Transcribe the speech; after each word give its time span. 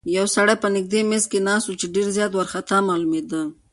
یو 0.17 0.25
سړی 0.35 0.55
په 0.63 0.67
نږدې 0.75 1.01
میز 1.09 1.23
کې 1.31 1.39
ناست 1.47 1.65
و 1.67 1.77
چې 1.79 1.87
ډېر 1.95 2.07
زیات 2.15 2.31
وارخطا 2.33 2.77
معلومېده. 2.87 3.41